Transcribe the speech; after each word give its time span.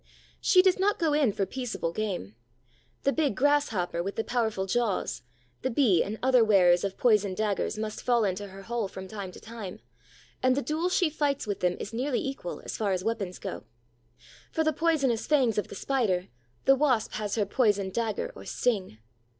She 0.39 0.63
does 0.63 0.79
not 0.79 0.97
go 0.97 1.13
in 1.13 1.31
for 1.31 1.45
peaceable 1.45 1.93
game. 1.93 2.35
The 3.03 3.11
big 3.13 3.35
Grasshopper, 3.35 4.01
with 4.01 4.15
the 4.15 4.23
powerful 4.23 4.65
jaws, 4.65 5.21
the 5.61 5.69
Bee 5.69 6.03
and 6.03 6.17
other 6.23 6.43
wearers 6.43 6.83
of 6.83 6.97
poisoned 6.97 7.37
daggers 7.37 7.77
must 7.77 8.01
fall 8.01 8.23
into 8.23 8.47
her 8.47 8.63
hole 8.63 8.87
from 8.87 9.07
time 9.07 9.31
to 9.31 9.39
time, 9.39 9.79
and 10.41 10.57
the 10.57 10.63
duel 10.63 10.89
she 10.89 11.11
fights 11.11 11.45
with 11.45 11.59
them 11.59 11.77
is 11.79 11.93
nearly 11.93 12.19
equal 12.19 12.61
as 12.65 12.75
far 12.75 12.93
as 12.93 13.03
weapons 13.03 13.37
go. 13.37 13.63
For 14.51 14.63
the 14.63 14.73
poisonous 14.73 15.27
fangs 15.27 15.59
of 15.59 15.67
the 15.67 15.75
Spider 15.75 16.29
the 16.65 16.73
Wasp 16.75 17.11
has 17.13 17.35
her 17.35 17.45
poisoned 17.45 17.93
dagger 17.93 18.31
or 18.35 18.43
sting. 18.45 18.97